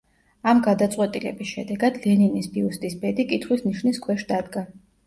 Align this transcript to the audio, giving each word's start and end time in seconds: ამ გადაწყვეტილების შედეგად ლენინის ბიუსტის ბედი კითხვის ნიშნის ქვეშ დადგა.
ამ 0.51 0.61
გადაწყვეტილების 0.67 1.51
შედეგად 1.57 2.01
ლენინის 2.07 2.51
ბიუსტის 2.57 2.99
ბედი 3.05 3.31
კითხვის 3.35 3.67
ნიშნის 3.71 4.07
ქვეშ 4.09 4.31
დადგა. 4.35 4.71